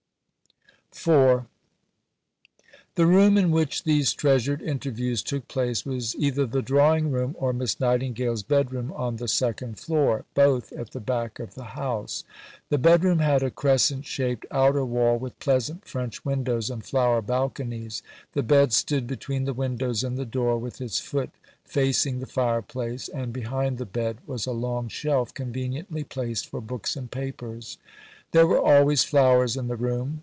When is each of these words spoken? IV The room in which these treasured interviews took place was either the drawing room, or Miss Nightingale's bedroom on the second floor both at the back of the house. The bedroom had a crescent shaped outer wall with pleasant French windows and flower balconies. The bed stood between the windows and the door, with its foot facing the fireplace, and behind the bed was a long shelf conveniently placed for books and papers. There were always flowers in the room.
IV 0.93 1.45
The 2.95 3.07
room 3.07 3.37
in 3.37 3.49
which 3.49 3.85
these 3.85 4.11
treasured 4.11 4.61
interviews 4.61 5.23
took 5.23 5.47
place 5.47 5.85
was 5.85 6.13
either 6.17 6.45
the 6.45 6.61
drawing 6.61 7.11
room, 7.11 7.33
or 7.39 7.53
Miss 7.53 7.79
Nightingale's 7.79 8.43
bedroom 8.43 8.91
on 8.91 9.15
the 9.15 9.29
second 9.29 9.79
floor 9.79 10.25
both 10.33 10.73
at 10.73 10.91
the 10.91 10.99
back 10.99 11.39
of 11.39 11.55
the 11.55 11.63
house. 11.63 12.25
The 12.67 12.77
bedroom 12.77 13.19
had 13.19 13.41
a 13.41 13.49
crescent 13.49 14.05
shaped 14.05 14.45
outer 14.51 14.83
wall 14.83 15.17
with 15.17 15.39
pleasant 15.39 15.85
French 15.87 16.25
windows 16.25 16.69
and 16.69 16.85
flower 16.85 17.21
balconies. 17.21 18.03
The 18.33 18.43
bed 18.43 18.73
stood 18.73 19.07
between 19.07 19.45
the 19.45 19.53
windows 19.55 20.03
and 20.03 20.17
the 20.17 20.25
door, 20.25 20.57
with 20.59 20.81
its 20.81 20.99
foot 20.99 21.29
facing 21.63 22.19
the 22.19 22.25
fireplace, 22.27 23.07
and 23.07 23.31
behind 23.31 23.77
the 23.77 23.85
bed 23.85 24.17
was 24.27 24.45
a 24.45 24.51
long 24.51 24.89
shelf 24.89 25.33
conveniently 25.33 26.03
placed 26.03 26.49
for 26.49 26.59
books 26.59 26.97
and 26.97 27.09
papers. 27.09 27.77
There 28.33 28.45
were 28.47 28.59
always 28.61 29.03
flowers 29.05 29.55
in 29.55 29.67
the 29.67 29.75
room. 29.77 30.19